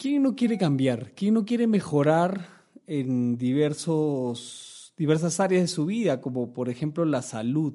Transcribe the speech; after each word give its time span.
¿Quién 0.00 0.22
no 0.22 0.34
quiere 0.34 0.56
cambiar? 0.56 1.12
¿Quién 1.14 1.34
no 1.34 1.44
quiere 1.44 1.66
mejorar 1.66 2.48
en 2.86 3.36
diversos, 3.36 4.94
diversas 4.96 5.40
áreas 5.40 5.60
de 5.60 5.68
su 5.68 5.84
vida, 5.84 6.22
como 6.22 6.54
por 6.54 6.70
ejemplo 6.70 7.04
la 7.04 7.20
salud, 7.20 7.74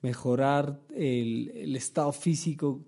mejorar 0.00 0.80
el, 0.96 1.76
estado 1.76 2.12
físico 2.12 2.86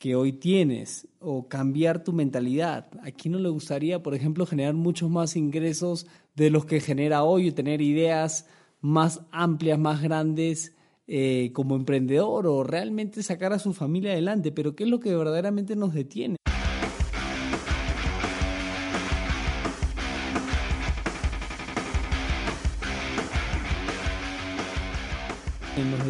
que 0.00 0.16
hoy 0.16 0.32
tienes 0.32 1.06
o 1.20 1.46
cambiar 1.46 2.02
tu 2.02 2.12
mentalidad? 2.12 2.88
¿A 3.04 3.12
quién 3.12 3.34
no 3.34 3.38
le 3.38 3.50
gustaría, 3.50 4.02
por 4.02 4.16
ejemplo, 4.16 4.46
generar 4.46 4.74
muchos 4.74 5.08
más 5.08 5.36
ingresos 5.36 6.08
de 6.34 6.50
los 6.50 6.64
que 6.64 6.80
genera 6.80 7.22
hoy 7.22 7.50
o 7.50 7.54
tener 7.54 7.80
ideas 7.80 8.48
más 8.80 9.20
amplias, 9.30 9.78
más 9.78 10.02
grandes? 10.02 10.74
Eh, 11.06 11.50
como 11.52 11.74
emprendedor 11.76 12.46
o 12.46 12.62
realmente 12.62 13.22
sacar 13.22 13.52
a 13.52 13.58
su 13.58 13.74
familia 13.74 14.12
adelante, 14.12 14.50
pero 14.50 14.74
¿qué 14.74 14.84
es 14.84 14.90
lo 14.90 15.00
que 15.00 15.14
verdaderamente 15.14 15.76
nos 15.76 15.92
detiene? 15.92 16.36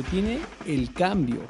Detiene 0.03 0.39
el 0.67 0.92
cambio. 0.92 1.41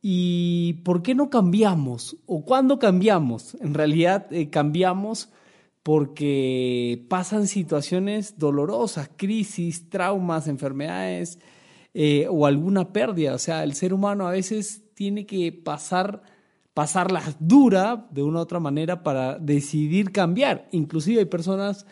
¿Y 0.00 0.74
por 0.84 1.02
qué 1.02 1.14
no 1.14 1.28
cambiamos? 1.28 2.16
¿O 2.26 2.44
cuándo 2.44 2.78
cambiamos? 2.78 3.56
En 3.60 3.74
realidad 3.74 4.26
eh, 4.32 4.48
cambiamos 4.48 5.30
porque 5.82 7.04
pasan 7.08 7.46
situaciones 7.46 8.38
dolorosas, 8.38 9.10
crisis, 9.16 9.88
traumas, 9.90 10.48
enfermedades 10.48 11.38
eh, 11.94 12.26
o 12.30 12.46
alguna 12.46 12.92
pérdida. 12.92 13.34
O 13.34 13.38
sea, 13.38 13.64
el 13.64 13.74
ser 13.74 13.92
humano 13.92 14.26
a 14.26 14.32
veces 14.32 14.84
tiene 14.94 15.26
que 15.26 15.52
pasar 15.52 16.22
pasarlas 16.74 17.36
dura 17.40 18.06
de 18.12 18.22
una 18.22 18.38
u 18.38 18.42
otra 18.42 18.60
manera 18.60 19.02
para 19.02 19.36
decidir 19.36 20.12
cambiar. 20.12 20.68
Inclusive 20.70 21.18
hay 21.18 21.24
personas 21.24 21.86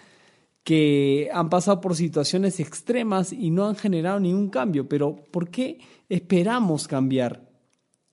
que 0.67 1.31
han 1.33 1.49
pasado 1.49 1.81
por 1.81 1.95
situaciones 1.95 2.59
extremas 2.59 3.33
y 3.33 3.51
no 3.51 3.69
han 3.69 3.77
generado 3.77 4.19
ningún 4.19 4.51
cambio. 4.51 4.89
Pero 4.89 5.15
¿por 5.31 5.49
qué 5.49 5.79
esperamos 6.09 6.89
cambiar? 6.89 7.49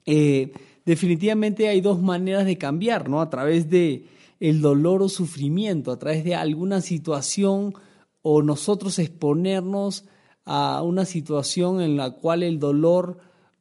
Eh, 0.06 0.54
definitivamente 0.86 1.68
hay 1.68 1.82
dos 1.82 2.00
maneras 2.00 2.46
de 2.46 2.60
cambiar, 2.60 3.10
¿no? 3.10 3.22
A 3.22 3.30
través 3.32 3.72
de 3.72 4.06
el 4.40 4.62
dolor 4.62 5.02
o 5.02 5.10
sufrimiento, 5.10 5.92
a 5.92 5.98
través 5.98 6.24
de 6.24 6.36
alguna 6.36 6.82
situación 6.82 7.74
o 8.22 8.44
nosotros 8.44 9.00
exponernos 9.00 10.06
a 10.46 10.84
una 10.84 11.06
situación 11.06 11.82
en 11.82 11.98
la 11.98 12.12
cual 12.12 12.44
el 12.44 12.60
dolor 12.60 13.18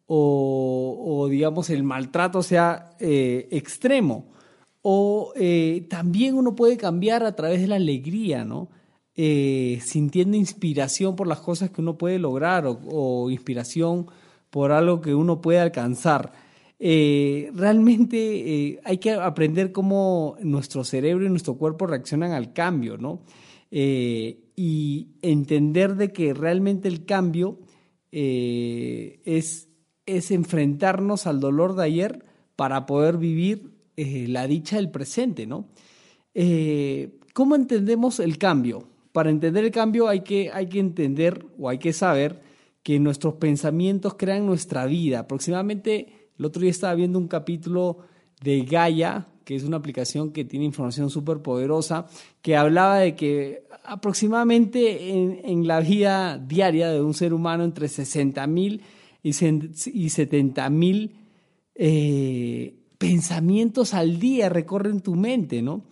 o, 0.07 1.29
digamos 1.31 1.71
el 1.71 1.83
maltrato 1.83 2.43
sea 2.43 2.95
eh, 3.01 3.49
extremo. 3.53 4.27
O 4.83 5.33
eh, 5.35 5.87
también 5.89 6.35
uno 6.35 6.55
puede 6.55 6.77
cambiar 6.77 7.25
a 7.25 7.35
través 7.35 7.63
de 7.63 7.69
la 7.69 7.77
alegría, 7.77 8.45
¿no? 8.45 8.69
Eh, 9.15 9.79
sintiendo 9.85 10.39
inspiración 10.39 11.17
por 11.17 11.27
las 11.27 11.41
cosas 11.41 11.71
que 11.71 11.83
uno 11.83 11.99
puede 11.99 12.19
lograr 12.19 12.65
o, 12.67 13.31
inspiración 13.31 14.07
por 14.49 14.73
algo 14.73 15.03
que 15.03 15.15
uno 15.15 15.43
puede 15.43 15.61
alcanzar. 15.61 16.33
Eh, 16.79 17.51
realmente 17.55 18.17
eh, 18.17 18.81
hay 18.85 18.97
que 18.97 19.13
aprender 19.13 19.71
cómo 19.71 20.37
nuestro 20.41 20.83
cerebro 20.83 21.27
y 21.27 21.29
nuestro 21.29 21.57
cuerpo 21.57 21.87
reaccionan 21.87 22.33
al 22.33 22.53
cambio, 22.53 22.97
¿no? 22.97 23.23
y 23.75 25.09
entender 25.23 25.97
de 25.97 26.13
que 26.13 26.35
realmente 26.35 26.89
el 26.89 27.07
cambio 27.07 27.59
es, 28.11 29.69
es 30.05 30.31
enfrentarnos 30.31 31.27
al 31.27 31.41
dolor 31.41 31.75
de 31.75 31.85
ayer 31.85 32.23
para 32.55 32.85
poder 32.85 33.17
vivir 33.17 33.71
la 33.97 34.47
dicha 34.47 34.77
del 34.77 34.91
presente, 34.91 35.47
¿no? 35.47 35.69
¿Cómo 37.33 37.55
entendemos 37.55 38.21
el 38.21 38.37
cambio? 38.37 38.92
Para 39.13 39.31
entender 39.31 39.65
el 39.65 39.71
cambio 39.71 40.09
hay 40.09 40.21
que, 40.21 40.51
hay 40.53 40.69
que 40.69 40.81
entender 40.81 41.47
o 41.59 41.69
hay 41.69 41.79
que 41.79 41.93
saber 41.93 42.41
que 42.83 42.99
nuestros 42.99 43.35
pensamientos 43.35 44.15
crean 44.15 44.47
nuestra 44.47 44.87
vida. 44.87 45.21
Aproximadamente, 45.21 46.31
el 46.39 46.45
otro 46.45 46.63
día 46.63 46.71
estaba 46.71 46.95
viendo 46.95 47.19
un 47.19 47.29
capítulo 47.29 47.99
de 48.43 48.63
Gaia, 48.63 49.29
que 49.45 49.55
es 49.55 49.65
una 49.65 49.77
aplicación 49.77 50.33
que 50.33 50.45
tiene 50.45 50.65
información 50.65 51.11
súper 51.11 51.39
poderosa, 51.39 52.07
que 52.41 52.57
hablaba 52.57 52.99
de 52.99 53.15
que 53.15 53.65
aproximadamente 53.85 55.11
en, 55.11 55.67
la 55.67 55.81
vida 55.81 56.39
diaria 56.39 56.91
de 56.91 57.01
un 57.01 57.15
ser 57.15 57.35
humano 57.35 57.65
entre 57.65 57.89
60 57.89 58.47
mil 58.47 58.83
y 59.23 59.33
70 59.33 60.71
mil 60.71 61.17
eh, 61.75 62.75
pensamientos 62.99 63.95
al 63.95 64.19
día 64.19 64.49
recorren 64.49 65.01
tu 65.01 65.15
mente, 65.15 65.63
¿no? 65.63 65.85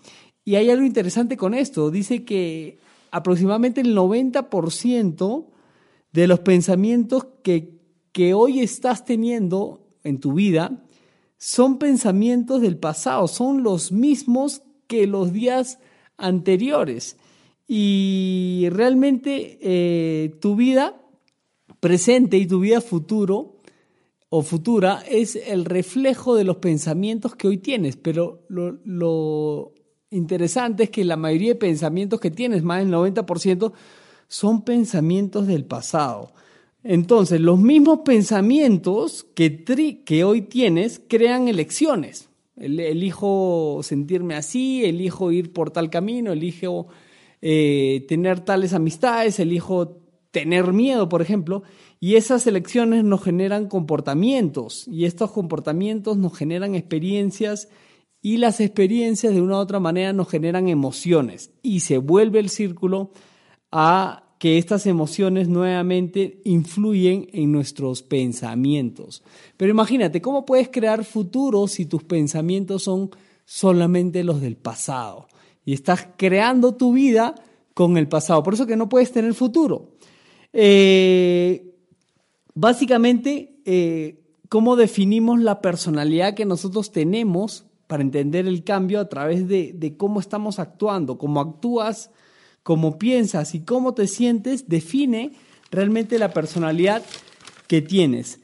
Y 0.44 0.56
hay 0.56 0.70
algo 0.70 0.84
interesante 0.84 1.36
con 1.36 1.54
esto. 1.54 1.90
Dice 1.90 2.24
que 2.24 2.78
aproximadamente 3.10 3.80
el 3.80 3.96
90% 3.96 5.46
de 6.12 6.26
los 6.26 6.40
pensamientos 6.40 7.26
que, 7.42 7.78
que 8.12 8.34
hoy 8.34 8.60
estás 8.60 9.04
teniendo 9.04 9.86
en 10.02 10.20
tu 10.20 10.34
vida 10.34 10.82
son 11.38 11.78
pensamientos 11.78 12.60
del 12.60 12.76
pasado, 12.76 13.26
son 13.26 13.62
los 13.62 13.92
mismos 13.92 14.62
que 14.86 15.06
los 15.06 15.32
días 15.32 15.78
anteriores. 16.18 17.16
Y 17.66 18.66
realmente 18.70 19.58
eh, 19.62 20.34
tu 20.40 20.56
vida 20.56 21.00
presente 21.78 22.36
y 22.36 22.46
tu 22.46 22.60
vida 22.60 22.80
futuro 22.80 23.56
o 24.28 24.42
futura 24.42 25.02
es 25.08 25.34
el 25.34 25.64
reflejo 25.64 26.34
de 26.34 26.44
los 26.44 26.56
pensamientos 26.56 27.34
que 27.36 27.48
hoy 27.48 27.58
tienes, 27.58 27.96
pero 27.96 28.42
lo, 28.48 28.78
lo 28.84 29.72
interesante 30.10 30.84
es 30.84 30.90
que 30.90 31.04
la 31.04 31.16
mayoría 31.16 31.50
de 31.50 31.58
pensamientos 31.58 32.20
que 32.20 32.30
tienes, 32.30 32.62
más 32.62 32.80
del 32.80 32.92
90%, 32.92 33.72
son 34.28 34.62
pensamientos 34.62 35.46
del 35.46 35.64
pasado. 35.64 36.32
Entonces, 36.82 37.40
los 37.40 37.58
mismos 37.58 38.00
pensamientos 38.04 39.26
que, 39.34 40.24
hoy 40.24 40.42
tienes 40.42 41.02
crean 41.08 41.48
elecciones. 41.48 42.28
Elijo 42.56 43.80
sentirme 43.82 44.34
así, 44.34 44.84
elijo 44.84 45.32
ir 45.32 45.52
por 45.52 45.70
tal 45.70 45.90
camino, 45.90 46.32
elijo 46.32 46.88
eh, 47.40 48.04
tener 48.08 48.40
tales 48.40 48.74
amistades, 48.74 49.40
elijo 49.40 49.96
tener 50.30 50.72
miedo, 50.72 51.08
por 51.08 51.22
ejemplo, 51.22 51.62
y 51.98 52.16
esas 52.16 52.46
elecciones 52.46 53.04
nos 53.04 53.22
generan 53.22 53.66
comportamientos 53.66 54.86
y 54.88 55.04
estos 55.04 55.32
comportamientos 55.32 56.16
nos 56.16 56.36
generan 56.36 56.74
experiencias 56.74 57.68
y 58.22 58.36
las 58.36 58.60
experiencias 58.60 59.34
de 59.34 59.40
una 59.40 59.56
u 59.56 59.60
otra 59.60 59.80
manera 59.80 60.12
nos 60.12 60.28
generan 60.28 60.68
emociones 60.68 61.50
y 61.62 61.80
se 61.80 61.98
vuelve 61.98 62.38
el 62.38 62.50
círculo 62.50 63.12
a 63.72 64.24
que 64.38 64.56
estas 64.56 64.86
emociones 64.86 65.48
nuevamente 65.48 66.40
influyen 66.44 67.28
en 67.32 67.52
nuestros 67.52 68.02
pensamientos. 68.02 69.22
Pero 69.56 69.70
imagínate, 69.70 70.22
¿cómo 70.22 70.46
puedes 70.46 70.70
crear 70.70 71.04
futuro 71.04 71.68
si 71.68 71.84
tus 71.84 72.04
pensamientos 72.04 72.84
son 72.84 73.10
solamente 73.44 74.24
los 74.24 74.40
del 74.40 74.56
pasado? 74.56 75.28
Y 75.64 75.74
estás 75.74 76.08
creando 76.16 76.74
tu 76.74 76.94
vida 76.94 77.34
con 77.74 77.98
el 77.98 78.08
pasado. 78.08 78.42
Por 78.42 78.54
eso 78.54 78.66
que 78.66 78.76
no 78.76 78.88
puedes 78.88 79.12
tener 79.12 79.34
futuro. 79.34 79.92
Eh, 80.54 81.74
básicamente, 82.54 83.60
eh, 83.66 84.22
¿cómo 84.48 84.76
definimos 84.76 85.38
la 85.40 85.60
personalidad 85.60 86.34
que 86.34 86.46
nosotros 86.46 86.92
tenemos 86.92 87.66
para 87.90 88.04
entender 88.04 88.46
el 88.46 88.62
cambio 88.62 89.00
a 89.00 89.08
través 89.08 89.48
de, 89.48 89.94
cómo 89.96 90.20
estamos 90.20 90.60
actuando, 90.60 91.18
cómo 91.18 91.40
actúas, 91.40 92.12
cómo 92.62 93.00
piensas 93.00 93.52
y 93.56 93.64
cómo 93.64 93.94
te 93.94 94.06
sientes, 94.06 94.68
define 94.68 95.32
realmente 95.72 96.16
la 96.20 96.32
personalidad 96.32 97.02
que 97.66 97.82
tienes. 97.82 98.38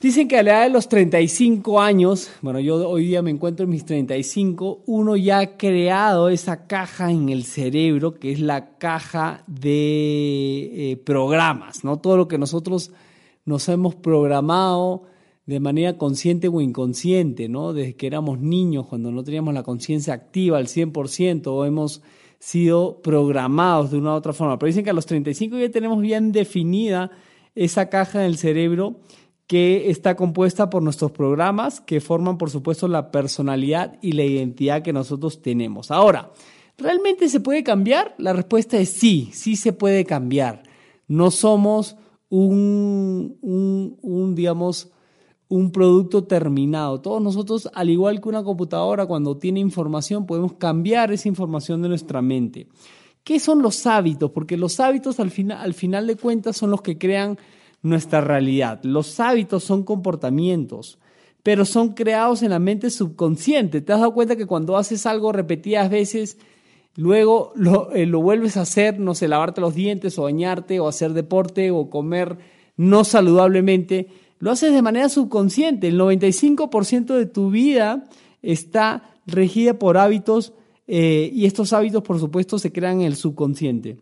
Dicen 0.00 0.26
que 0.26 0.38
a 0.38 0.42
la 0.42 0.52
edad 0.52 0.62
de 0.62 0.70
los 0.70 0.88
35 0.88 1.82
años, 1.82 2.30
bueno, 2.40 2.60
yo 2.60 2.88
hoy 2.88 3.08
día 3.08 3.20
me 3.20 3.30
encuentro 3.30 3.64
en 3.64 3.70
mis 3.70 3.84
35, 3.84 4.84
uno 4.86 5.16
ya 5.16 5.40
ha 5.40 5.58
creado 5.58 6.30
esa 6.30 6.66
caja 6.66 7.10
en 7.10 7.28
el 7.28 7.44
cerebro, 7.44 8.14
que 8.14 8.32
es 8.32 8.40
la 8.40 8.78
caja 8.78 9.44
de 9.46 10.92
eh, 10.92 10.96
programas, 10.96 11.84
¿no? 11.84 11.98
Todo 11.98 12.16
lo 12.16 12.26
que 12.26 12.38
nosotros 12.38 12.90
nos 13.44 13.68
hemos 13.68 13.96
programado 13.96 15.11
de 15.46 15.60
manera 15.60 15.98
consciente 15.98 16.48
o 16.48 16.60
inconsciente, 16.60 17.48
¿no? 17.48 17.72
Desde 17.72 17.96
que 17.96 18.06
éramos 18.06 18.40
niños, 18.40 18.86
cuando 18.86 19.10
no 19.10 19.24
teníamos 19.24 19.54
la 19.54 19.62
conciencia 19.62 20.14
activa 20.14 20.58
al 20.58 20.66
100% 20.66 21.48
o 21.48 21.64
hemos 21.64 22.02
sido 22.38 23.00
programados 23.02 23.90
de 23.90 23.98
una 23.98 24.12
u 24.12 24.14
otra 24.14 24.32
forma. 24.32 24.58
Pero 24.58 24.68
dicen 24.68 24.84
que 24.84 24.90
a 24.90 24.94
los 24.94 25.06
35 25.06 25.58
ya 25.58 25.70
tenemos 25.70 26.00
bien 26.00 26.32
definida 26.32 27.10
esa 27.54 27.88
caja 27.88 28.20
del 28.20 28.36
cerebro 28.36 29.00
que 29.46 29.90
está 29.90 30.16
compuesta 30.16 30.70
por 30.70 30.82
nuestros 30.82 31.10
programas 31.10 31.80
que 31.80 32.00
forman, 32.00 32.38
por 32.38 32.50
supuesto, 32.50 32.88
la 32.88 33.10
personalidad 33.10 33.98
y 34.00 34.12
la 34.12 34.24
identidad 34.24 34.82
que 34.82 34.92
nosotros 34.92 35.42
tenemos. 35.42 35.90
Ahora, 35.90 36.32
¿realmente 36.78 37.28
se 37.28 37.40
puede 37.40 37.62
cambiar? 37.62 38.14
La 38.18 38.32
respuesta 38.32 38.78
es 38.78 38.90
sí, 38.90 39.30
sí 39.32 39.56
se 39.56 39.72
puede 39.72 40.04
cambiar. 40.04 40.62
No 41.08 41.30
somos 41.30 41.96
un, 42.30 43.36
un, 43.42 43.98
un 44.00 44.34
digamos, 44.34 44.91
un 45.52 45.70
producto 45.70 46.24
terminado. 46.24 47.02
Todos 47.02 47.20
nosotros, 47.20 47.68
al 47.74 47.90
igual 47.90 48.22
que 48.22 48.28
una 48.30 48.42
computadora, 48.42 49.04
cuando 49.04 49.36
tiene 49.36 49.60
información, 49.60 50.24
podemos 50.24 50.54
cambiar 50.54 51.12
esa 51.12 51.28
información 51.28 51.82
de 51.82 51.90
nuestra 51.90 52.22
mente. 52.22 52.68
¿Qué 53.22 53.38
son 53.38 53.60
los 53.60 53.86
hábitos? 53.86 54.30
Porque 54.30 54.56
los 54.56 54.80
hábitos 54.80 55.20
al, 55.20 55.30
al 55.50 55.74
final 55.74 56.06
de 56.06 56.16
cuentas 56.16 56.56
son 56.56 56.70
los 56.70 56.80
que 56.80 56.96
crean 56.96 57.38
nuestra 57.82 58.22
realidad. 58.22 58.80
Los 58.82 59.20
hábitos 59.20 59.62
son 59.62 59.82
comportamientos, 59.82 60.98
pero 61.42 61.66
son 61.66 61.90
creados 61.92 62.42
en 62.42 62.48
la 62.48 62.58
mente 62.58 62.88
subconsciente. 62.88 63.82
¿Te 63.82 63.92
has 63.92 64.00
dado 64.00 64.14
cuenta 64.14 64.36
que 64.36 64.46
cuando 64.46 64.78
haces 64.78 65.04
algo 65.04 65.32
repetidas 65.32 65.90
veces, 65.90 66.38
luego 66.96 67.52
lo, 67.56 67.92
eh, 67.92 68.06
lo 68.06 68.22
vuelves 68.22 68.56
a 68.56 68.62
hacer, 68.62 68.98
no 68.98 69.14
sé, 69.14 69.28
lavarte 69.28 69.60
los 69.60 69.74
dientes 69.74 70.18
o 70.18 70.22
bañarte 70.22 70.80
o 70.80 70.88
hacer 70.88 71.12
deporte 71.12 71.70
o 71.70 71.90
comer 71.90 72.38
no 72.78 73.04
saludablemente? 73.04 74.08
Lo 74.42 74.50
haces 74.50 74.72
de 74.72 74.82
manera 74.82 75.08
subconsciente. 75.08 75.86
El 75.86 76.00
95% 76.00 77.14
de 77.14 77.26
tu 77.26 77.52
vida 77.52 78.08
está 78.42 79.04
regida 79.24 79.78
por 79.78 79.96
hábitos 79.96 80.52
eh, 80.88 81.30
y 81.32 81.46
estos 81.46 81.72
hábitos, 81.72 82.02
por 82.02 82.18
supuesto, 82.18 82.58
se 82.58 82.72
crean 82.72 83.02
en 83.02 83.06
el 83.06 83.14
subconsciente. 83.14 83.98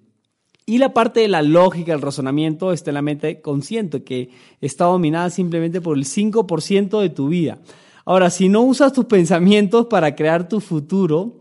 Y 0.65 0.79
la 0.79 0.95
parte 0.95 1.21
de 1.21 1.29
la 1.29 1.43
lógica, 1.43 1.93
el 1.93 2.01
razonamiento, 2.01 2.73
está 2.73 2.89
en 2.89 2.95
la 2.95 3.03
mente 3.03 3.43
consciente, 3.43 4.03
que 4.03 4.31
está 4.63 4.87
dominada 4.87 5.29
simplemente 5.29 5.83
por 5.83 5.99
el 5.99 6.07
5% 6.07 7.03
de 7.03 7.11
tu 7.11 7.29
vida. 7.29 7.59
Ahora, 8.07 8.31
si 8.31 8.49
no 8.49 8.63
usas 8.63 8.95
tus 8.95 9.05
pensamientos 9.05 9.89
para 9.89 10.17
crear 10.17 10.49
tu 10.49 10.61
futuro, 10.61 11.35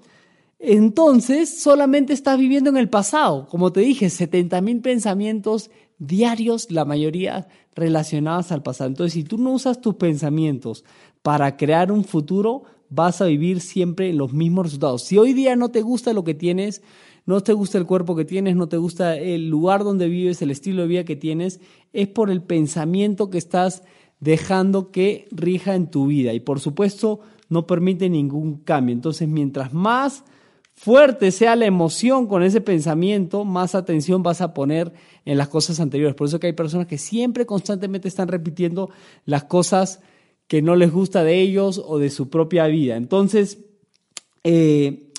entonces 0.59 1.61
solamente 1.61 2.11
estás 2.11 2.37
viviendo 2.37 2.69
en 2.69 2.75
el 2.75 2.89
pasado. 2.89 3.47
Como 3.47 3.71
te 3.71 3.79
dije, 3.79 4.09
70 4.09 4.59
mil 4.59 4.81
pensamientos 4.81 5.71
diarios, 5.99 6.71
la 6.71 6.85
mayoría 6.85 7.47
relacionadas 7.75 8.51
al 8.51 8.63
pasado. 8.63 8.89
Entonces, 8.89 9.13
si 9.13 9.23
tú 9.23 9.37
no 9.37 9.51
usas 9.51 9.81
tus 9.81 9.95
pensamientos 9.95 10.83
para 11.21 11.57
crear 11.57 11.91
un 11.91 12.03
futuro, 12.03 12.63
vas 12.89 13.21
a 13.21 13.25
vivir 13.25 13.61
siempre 13.61 14.11
los 14.13 14.33
mismos 14.33 14.65
resultados. 14.65 15.03
Si 15.03 15.17
hoy 15.17 15.33
día 15.33 15.55
no 15.55 15.69
te 15.69 15.81
gusta 15.81 16.13
lo 16.13 16.23
que 16.23 16.33
tienes, 16.33 16.81
no 17.25 17.41
te 17.41 17.53
gusta 17.53 17.77
el 17.77 17.85
cuerpo 17.85 18.15
que 18.15 18.25
tienes, 18.25 18.55
no 18.55 18.67
te 18.67 18.77
gusta 18.77 19.15
el 19.17 19.49
lugar 19.49 19.83
donde 19.83 20.07
vives, 20.07 20.41
el 20.41 20.51
estilo 20.51 20.81
de 20.81 20.87
vida 20.87 21.03
que 21.03 21.15
tienes, 21.15 21.59
es 21.93 22.07
por 22.07 22.31
el 22.31 22.41
pensamiento 22.41 23.29
que 23.29 23.37
estás 23.37 23.83
dejando 24.19 24.91
que 24.91 25.27
rija 25.31 25.75
en 25.75 25.91
tu 25.91 26.07
vida. 26.07 26.33
Y 26.33 26.39
por 26.39 26.59
supuesto, 26.59 27.19
no 27.49 27.67
permite 27.67 28.09
ningún 28.09 28.57
cambio. 28.57 28.93
Entonces, 28.93 29.27
mientras 29.27 29.73
más 29.73 30.23
fuerte 30.79 31.31
sea 31.31 31.57
la 31.57 31.65
emoción 31.65 32.25
con 32.25 32.41
ese 32.41 32.61
pensamiento, 32.61 33.43
más 33.43 33.75
atención 33.75 34.23
vas 34.23 34.39
a 34.39 34.53
poner 34.53 34.93
en 35.25 35.37
las 35.37 35.49
cosas 35.49 35.81
anteriores. 35.81 36.15
Por 36.15 36.27
eso 36.27 36.39
que 36.39 36.47
hay 36.47 36.53
personas 36.53 36.87
que 36.87 36.97
siempre 36.97 37.45
constantemente 37.45 38.07
están 38.07 38.29
repitiendo 38.29 38.89
las 39.25 39.43
cosas 39.43 39.99
que 40.47 40.61
no 40.61 40.77
les 40.77 40.89
gusta 40.89 41.25
de 41.25 41.41
ellos 41.41 41.83
o 41.85 41.99
de 41.99 42.09
su 42.09 42.29
propia 42.29 42.65
vida. 42.67 42.95
Entonces, 42.95 43.59
eh, 44.45 45.11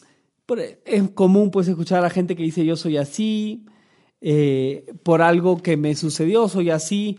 es 0.87 1.11
común 1.11 1.51
pues 1.51 1.69
escuchar 1.69 1.99
a 1.99 2.03
la 2.05 2.11
gente 2.11 2.37
que 2.37 2.43
dice 2.43 2.65
yo 2.65 2.77
soy 2.77 2.97
así, 2.97 3.67
eh, 4.23 4.87
por 5.03 5.21
algo 5.21 5.59
que 5.59 5.77
me 5.77 5.95
sucedió, 5.95 6.49
soy 6.49 6.71
así, 6.71 7.19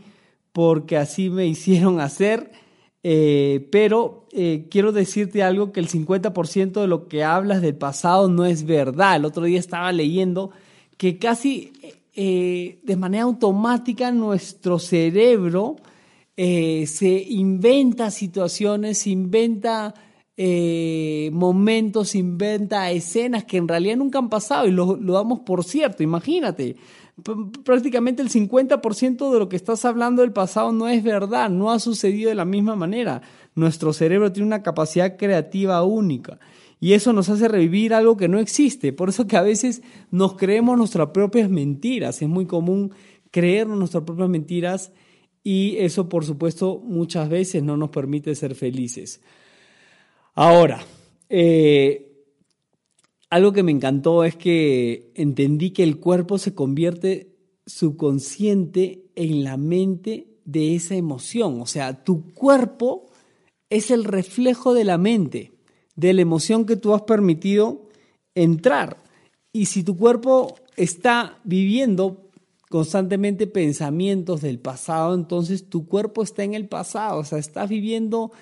porque 0.52 0.98
así 0.98 1.30
me 1.30 1.46
hicieron 1.46 2.00
hacer. 2.00 2.52
Eh, 3.03 3.68
pero 3.71 4.27
eh, 4.31 4.68
quiero 4.69 4.92
decirte 4.92 5.42
algo 5.42 5.71
que 5.71 5.80
el 5.80 5.89
50% 5.89 6.81
de 6.81 6.88
lo 6.88 7.07
que 7.07 7.24
hablas 7.24 7.62
del 7.62 7.75
pasado 7.75 8.30
no 8.30 8.45
es 8.45 8.65
verdad. 8.65 9.15
El 9.15 9.25
otro 9.25 9.44
día 9.45 9.59
estaba 9.59 9.92
leyendo 9.92 10.51
que 10.98 11.18
casi 11.18 11.74
eh, 12.13 12.80
de 12.83 12.95
manera 12.95 13.24
automática 13.24 14.12
nuestro 14.12 14.80
cerebro 14.80 15.77
se 16.36 17.24
inventa 17.30 18.09
situaciones, 18.09 19.06
inventa 19.06 19.94
momentos, 21.31 22.15
inventa 22.15 22.89
escenas 22.89 23.44
que 23.44 23.57
en 23.57 23.68
realidad 23.68 23.98
nunca 23.98 24.18
han 24.18 24.30
pasado 24.30 24.65
y 24.65 24.71
lo, 24.71 24.95
lo 24.95 25.13
damos 25.13 25.42
por 25.42 25.63
cierto. 25.63 26.01
Imagínate, 26.01 26.77
prácticamente 27.64 28.22
el 28.22 28.30
50% 28.30 29.32
de 29.32 29.40
lo 29.40 29.50
que 29.50 29.56
estás 29.56 29.86
hablando 29.86 30.22
del 30.22 30.34
pasado 30.34 30.72
no 30.72 30.88
es 30.88 31.04
verdad, 31.04 31.50
no 31.50 31.72
ha 31.72 31.80
sucedido 31.80 32.30
de 32.30 32.36
la 32.36 32.46
misma 32.46 32.76
manera. 32.76 33.22
Nuestro 33.56 33.94
cerebro 33.94 34.32
tiene 34.32 34.48
una 34.48 34.64
capacidad 34.64 35.18
creativa 35.18 35.84
única 35.84 36.40
y 36.80 36.94
eso 36.94 37.14
nos 37.14 37.30
hace 37.30 37.48
revivir 37.48 37.94
algo 37.94 38.18
que 38.18 38.28
no 38.28 38.40
existe. 38.40 38.92
Por 38.92 39.10
eso 39.10 39.28
que 39.28 39.38
a 39.38 39.44
veces 39.44 39.84
nos 40.10 40.36
creemos 40.36 40.78
nuestras 40.78 41.10
propias 41.10 41.50
mentiras. 41.50 42.22
Es 42.22 42.28
muy 42.28 42.46
común 42.48 42.92
creernos 43.30 43.78
nuestras 43.78 44.04
propias 44.04 44.30
mentiras 44.30 44.92
y 45.44 45.78
eso, 45.78 46.10
por 46.10 46.26
supuesto, 46.26 46.82
muchas 46.84 47.30
veces 47.30 47.62
no 47.62 47.78
nos 47.78 47.92
permite 47.92 48.34
ser 48.36 48.56
felices. 48.56 49.22
Ahora, 50.34 50.84
eh, 51.30 52.11
algo 53.31 53.54
que 53.54 53.63
me 53.63 53.72
encantó 53.72 54.25
es 54.25 54.36
que 54.36 55.13
entendí 55.16 55.72
que 55.72 55.83
el 55.83 56.00
cuerpo 56.00 56.38
se 56.38 56.54
convierte 56.54 57.33
subconsciente 57.66 59.06
en 59.16 59.45
la 59.45 59.56
mente 59.56 60.28
de 60.44 60.75
esa 60.75 60.95
emoción. 60.95 61.62
O 61.62 61.66
sea, 61.66 62.04
tu 62.04 62.33
cuerpo 62.33 63.10
es 63.69 63.89
el 63.89 64.04
reflejo 64.04 64.74
de 64.74 64.83
la 64.83 64.98
mente, 64.98 65.54
de 65.95 66.13
la 66.13 66.22
emoción 66.22 66.66
que 66.66 66.75
tú 66.75 66.94
has 66.94 67.04
permitido 67.04 67.88
entrar. 68.36 69.01
Y 69.54 69.68
si 69.68 69.84
tu 69.84 69.95
cuerpo 69.95 70.54
está 70.75 71.39
viviendo 71.45 72.30
constantemente 72.69 73.48
pensamientos 73.48 74.42
del 74.42 74.60
pasado, 74.60 75.16
entonces 75.16 75.69
tu 75.69 75.88
cuerpo 75.88 76.22
está 76.22 76.44
en 76.44 76.54
el 76.54 76.68
pasado, 76.68 77.19
o 77.19 77.24
sea, 77.24 77.38
estás 77.38 77.69
viviendo 77.69 78.34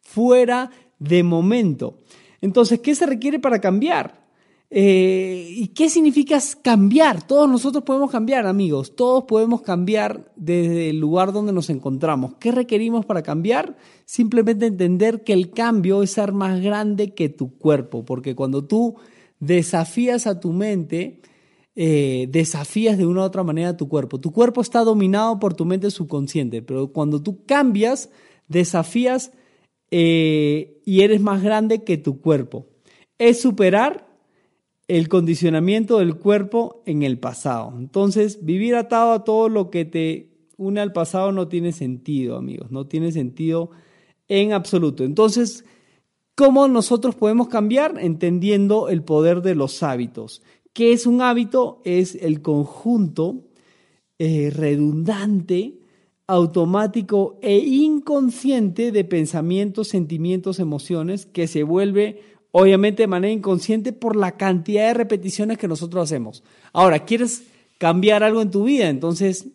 fuera 0.00 0.70
de 0.98 1.22
momento. 1.22 1.98
Entonces, 2.40 2.80
¿qué 2.80 2.94
se 2.94 3.04
requiere 3.04 3.38
para 3.38 3.60
cambiar? 3.60 4.27
Eh, 4.70 5.46
¿Y 5.50 5.68
qué 5.68 5.88
significa 5.88 6.38
cambiar? 6.62 7.26
Todos 7.26 7.48
nosotros 7.48 7.84
podemos 7.84 8.10
cambiar, 8.10 8.46
amigos. 8.46 8.94
Todos 8.94 9.24
podemos 9.24 9.62
cambiar 9.62 10.30
desde 10.36 10.90
el 10.90 10.98
lugar 10.98 11.32
donde 11.32 11.52
nos 11.52 11.70
encontramos. 11.70 12.34
¿Qué 12.38 12.52
requerimos 12.52 13.06
para 13.06 13.22
cambiar? 13.22 13.76
Simplemente 14.04 14.66
entender 14.66 15.24
que 15.24 15.32
el 15.32 15.50
cambio 15.50 16.02
es 16.02 16.10
ser 16.10 16.32
más 16.32 16.60
grande 16.60 17.14
que 17.14 17.28
tu 17.28 17.56
cuerpo, 17.56 18.04
porque 18.04 18.34
cuando 18.34 18.64
tú 18.64 18.96
desafías 19.40 20.26
a 20.26 20.38
tu 20.38 20.52
mente, 20.52 21.22
eh, 21.74 22.26
desafías 22.30 22.98
de 22.98 23.06
una 23.06 23.20
u 23.20 23.24
otra 23.24 23.44
manera 23.44 23.70
a 23.70 23.76
tu 23.76 23.88
cuerpo. 23.88 24.20
Tu 24.20 24.32
cuerpo 24.32 24.60
está 24.60 24.80
dominado 24.80 25.38
por 25.38 25.54
tu 25.54 25.64
mente 25.64 25.90
subconsciente, 25.90 26.60
pero 26.60 26.92
cuando 26.92 27.22
tú 27.22 27.44
cambias, 27.46 28.10
desafías 28.48 29.32
eh, 29.90 30.82
y 30.84 31.02
eres 31.02 31.20
más 31.22 31.42
grande 31.42 31.84
que 31.84 31.96
tu 31.96 32.20
cuerpo. 32.20 32.66
Es 33.16 33.40
superar 33.40 34.07
el 34.88 35.08
condicionamiento 35.08 35.98
del 35.98 36.16
cuerpo 36.16 36.82
en 36.86 37.02
el 37.02 37.18
pasado. 37.18 37.74
Entonces, 37.78 38.44
vivir 38.44 38.74
atado 38.74 39.12
a 39.12 39.22
todo 39.22 39.50
lo 39.50 39.70
que 39.70 39.84
te 39.84 40.30
une 40.56 40.80
al 40.80 40.92
pasado 40.92 41.30
no 41.30 41.46
tiene 41.46 41.72
sentido, 41.72 42.36
amigos, 42.36 42.70
no 42.70 42.86
tiene 42.86 43.12
sentido 43.12 43.70
en 44.28 44.52
absoluto. 44.52 45.04
Entonces, 45.04 45.64
¿cómo 46.34 46.66
nosotros 46.68 47.14
podemos 47.14 47.48
cambiar? 47.48 47.96
Entendiendo 48.00 48.88
el 48.88 49.02
poder 49.02 49.42
de 49.42 49.54
los 49.54 49.82
hábitos. 49.82 50.42
¿Qué 50.72 50.92
es 50.92 51.06
un 51.06 51.20
hábito? 51.20 51.80
Es 51.84 52.14
el 52.14 52.40
conjunto 52.40 53.44
eh, 54.18 54.50
redundante, 54.50 55.80
automático 56.26 57.38
e 57.42 57.58
inconsciente 57.58 58.90
de 58.90 59.04
pensamientos, 59.04 59.88
sentimientos, 59.88 60.58
emociones 60.58 61.26
que 61.26 61.46
se 61.46 61.62
vuelve 61.62 62.22
obviamente 62.50 63.02
de 63.02 63.08
manera 63.08 63.32
inconsciente 63.32 63.92
por 63.92 64.16
la 64.16 64.36
cantidad 64.36 64.88
de 64.88 64.94
repeticiones 64.94 65.58
que 65.58 65.68
nosotros 65.68 66.04
hacemos. 66.04 66.42
Ahora, 66.72 67.04
¿quieres 67.04 67.44
cambiar 67.78 68.22
algo 68.22 68.42
en 68.42 68.50
tu 68.50 68.64
vida? 68.64 68.88
Entonces, 68.88 69.48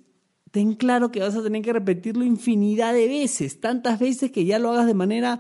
ten 0.51 0.73
claro 0.73 1.11
que 1.11 1.19
vas 1.19 1.35
a 1.35 1.43
tener 1.43 1.61
que 1.61 1.73
repetirlo 1.73 2.23
infinidad 2.23 2.93
de 2.93 3.07
veces, 3.07 3.59
tantas 3.59 3.99
veces 3.99 4.31
que 4.31 4.45
ya 4.45 4.59
lo 4.59 4.71
hagas 4.71 4.85
de 4.85 4.93
manera 4.93 5.39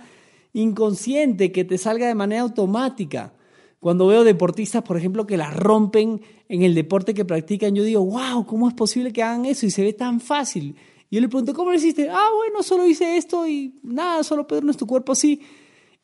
inconsciente, 0.53 1.51
que 1.51 1.63
te 1.63 1.77
salga 1.77 2.07
de 2.07 2.15
manera 2.15 2.41
automática. 2.41 3.33
Cuando 3.79 4.07
veo 4.07 4.23
deportistas, 4.23 4.81
por 4.83 4.97
ejemplo, 4.97 5.27
que 5.27 5.35
la 5.35 5.51
rompen 5.51 6.21
en 6.47 6.63
el 6.63 6.73
deporte 6.73 7.13
que 7.13 7.25
practican, 7.25 7.75
yo 7.75 7.83
digo, 7.83 8.05
wow, 8.05 8.45
¿cómo 8.45 8.67
es 8.67 8.73
posible 8.73 9.11
que 9.11 9.21
hagan 9.21 9.45
eso? 9.45 9.65
Y 9.65 9.71
se 9.71 9.83
ve 9.83 9.93
tan 9.93 10.19
fácil. 10.19 10.75
Y 11.09 11.15
yo 11.15 11.21
le 11.21 11.27
pregunté, 11.27 11.53
¿cómo 11.53 11.71
lo 11.71 11.77
hiciste? 11.77 12.09
Ah, 12.09 12.29
bueno, 12.35 12.63
solo 12.63 12.87
hice 12.87 13.17
esto 13.17 13.47
y 13.47 13.75
nada, 13.83 14.23
solo 14.23 14.47
Pedro 14.47 14.73
tu 14.73 14.87
cuerpo 14.87 15.11
así. 15.11 15.41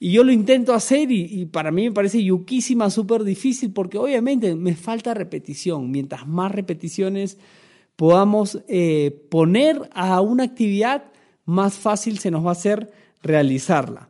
Y 0.01 0.13
yo 0.13 0.23
lo 0.23 0.31
intento 0.31 0.73
hacer 0.73 1.11
y, 1.11 1.45
para 1.45 1.71
mí 1.71 1.83
me 1.83 1.91
parece 1.91 2.23
yuquísima, 2.23 2.89
súper 2.89 3.25
difícil, 3.25 3.73
porque 3.73 3.97
obviamente 3.97 4.55
me 4.55 4.73
falta 4.73 5.13
repetición. 5.13 5.91
Mientras 5.91 6.25
más 6.25 6.53
repeticiones 6.53 7.37
podamos 7.97 8.61
eh, 8.69 9.25
poner 9.29 9.89
a 9.93 10.21
una 10.21 10.45
actividad, 10.45 11.11
más 11.43 11.77
fácil 11.77 12.19
se 12.19 12.31
nos 12.31 12.45
va 12.45 12.49
a 12.49 12.53
hacer 12.53 12.91
realizarla. 13.21 14.09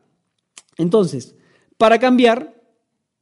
Entonces, 0.77 1.35
para 1.77 1.97
cambiar, 1.97 2.61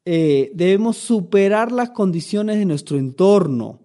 eh, 0.04 0.52
debemos 0.54 0.98
superar 0.98 1.72
las 1.72 1.92
condiciones 1.92 2.58
de 2.58 2.66
nuestro 2.66 2.98
entorno, 2.98 3.80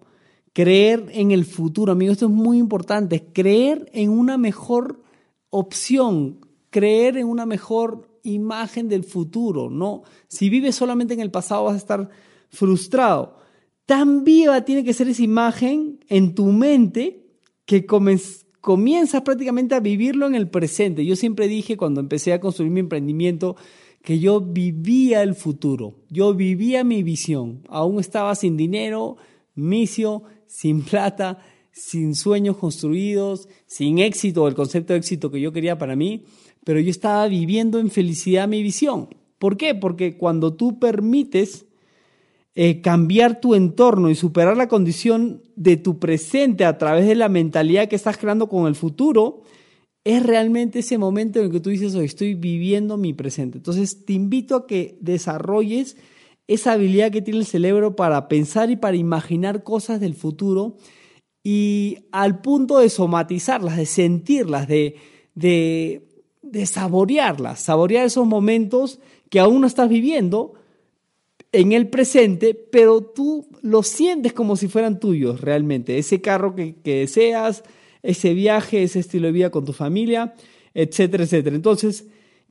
creer 0.52 1.06
en 1.12 1.30
el 1.30 1.44
futuro. 1.44 1.92
Amigos, 1.92 2.14
esto 2.14 2.26
es 2.26 2.32
muy 2.32 2.58
importante, 2.58 3.26
creer 3.32 3.88
en 3.92 4.10
una 4.10 4.38
mejor 4.38 5.02
opción, 5.50 6.40
creer 6.70 7.16
en 7.16 7.28
una 7.28 7.46
mejor 7.46 8.11
imagen 8.22 8.88
del 8.88 9.04
futuro, 9.04 9.70
¿no? 9.70 10.02
Si 10.28 10.48
vives 10.48 10.74
solamente 10.74 11.14
en 11.14 11.20
el 11.20 11.30
pasado 11.30 11.64
vas 11.64 11.74
a 11.74 11.78
estar 11.78 12.10
frustrado. 12.48 13.36
Tan 13.86 14.24
viva 14.24 14.64
tiene 14.64 14.84
que 14.84 14.92
ser 14.92 15.08
esa 15.08 15.22
imagen 15.22 16.00
en 16.08 16.34
tu 16.34 16.46
mente 16.46 17.26
que 17.64 17.84
comienzas 17.84 19.22
prácticamente 19.22 19.74
a 19.74 19.80
vivirlo 19.80 20.26
en 20.26 20.34
el 20.34 20.48
presente. 20.48 21.04
Yo 21.04 21.16
siempre 21.16 21.48
dije 21.48 21.76
cuando 21.76 22.00
empecé 22.00 22.32
a 22.32 22.40
construir 22.40 22.72
mi 22.72 22.80
emprendimiento 22.80 23.56
que 24.02 24.18
yo 24.18 24.40
vivía 24.40 25.22
el 25.22 25.34
futuro, 25.34 25.94
yo 26.10 26.34
vivía 26.34 26.82
mi 26.84 27.02
visión. 27.02 27.62
Aún 27.68 28.00
estaba 28.00 28.34
sin 28.34 28.56
dinero, 28.56 29.16
misio, 29.54 30.24
sin 30.46 30.82
plata, 30.82 31.38
sin 31.70 32.14
sueños 32.14 32.56
construidos, 32.56 33.48
sin 33.66 33.98
éxito, 33.98 34.46
el 34.46 34.54
concepto 34.54 34.92
de 34.92 34.98
éxito 34.98 35.30
que 35.30 35.40
yo 35.40 35.52
quería 35.52 35.78
para 35.78 35.96
mí, 35.96 36.24
pero 36.64 36.80
yo 36.80 36.90
estaba 36.90 37.26
viviendo 37.28 37.78
en 37.78 37.90
felicidad 37.90 38.48
mi 38.48 38.62
visión. 38.62 39.08
¿Por 39.38 39.56
qué? 39.56 39.74
Porque 39.74 40.16
cuando 40.16 40.54
tú 40.54 40.78
permites 40.78 41.66
eh, 42.54 42.80
cambiar 42.80 43.40
tu 43.40 43.54
entorno 43.54 44.10
y 44.10 44.14
superar 44.14 44.56
la 44.56 44.68
condición 44.68 45.42
de 45.56 45.76
tu 45.76 45.98
presente 45.98 46.64
a 46.64 46.78
través 46.78 47.06
de 47.06 47.14
la 47.14 47.28
mentalidad 47.28 47.88
que 47.88 47.96
estás 47.96 48.18
creando 48.18 48.48
con 48.48 48.66
el 48.66 48.74
futuro, 48.74 49.42
es 50.04 50.22
realmente 50.22 50.80
ese 50.80 50.98
momento 50.98 51.38
en 51.38 51.46
el 51.46 51.52
que 51.52 51.60
tú 51.60 51.70
dices, 51.70 51.94
estoy 51.94 52.34
viviendo 52.34 52.96
mi 52.96 53.14
presente. 53.14 53.58
Entonces 53.58 54.04
te 54.04 54.12
invito 54.12 54.56
a 54.56 54.66
que 54.66 54.98
desarrolles 55.00 55.96
esa 56.48 56.72
habilidad 56.72 57.10
que 57.10 57.22
tiene 57.22 57.40
el 57.40 57.46
cerebro 57.46 57.96
para 57.96 58.28
pensar 58.28 58.70
y 58.70 58.76
para 58.76 58.96
imaginar 58.96 59.62
cosas 59.62 60.00
del 60.00 60.14
futuro 60.14 60.76
y 61.44 61.98
al 62.12 62.40
punto 62.40 62.78
de 62.78 62.90
somatizarlas, 62.90 63.76
de 63.76 63.86
sentirlas, 63.86 64.68
de, 64.68 64.96
de 65.34 66.11
de 66.42 66.66
saborearlas, 66.66 67.60
saborear 67.60 68.04
esos 68.04 68.26
momentos 68.26 68.98
que 69.30 69.40
aún 69.40 69.60
no 69.60 69.66
estás 69.66 69.88
viviendo 69.88 70.54
en 71.52 71.72
el 71.72 71.88
presente, 71.88 72.54
pero 72.54 73.02
tú 73.02 73.46
los 73.60 73.86
sientes 73.86 74.32
como 74.32 74.56
si 74.56 74.68
fueran 74.68 74.98
tuyos 74.98 75.40
realmente. 75.40 75.98
Ese 75.98 76.20
carro 76.20 76.54
que, 76.54 76.74
deseas, 76.82 77.62
ese 78.02 78.34
viaje, 78.34 78.82
ese 78.82 79.00
estilo 79.00 79.26
de 79.26 79.32
vida 79.32 79.50
con 79.50 79.64
tu 79.64 79.72
familia, 79.72 80.34
etcétera, 80.74 81.24
etcétera. 81.24 81.54
Entonces, 81.54 82.06